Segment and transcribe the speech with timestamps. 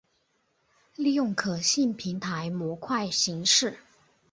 [0.95, 3.77] 利用可信平台模块形式。